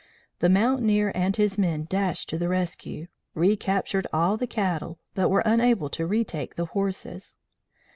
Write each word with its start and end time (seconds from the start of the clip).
The 0.39 0.49
mountaineer 0.49 1.11
and 1.13 1.35
his 1.35 1.59
men 1.59 1.85
dashed 1.87 2.27
to 2.29 2.39
the 2.39 2.49
rescue, 2.49 3.05
recaptured 3.35 4.07
all 4.11 4.35
the 4.35 4.47
cattle, 4.47 4.97
but 5.13 5.29
were 5.29 5.43
unable 5.45 5.91
to 5.91 6.07
retake 6.07 6.55
the 6.55 6.65
horses. 6.65 7.37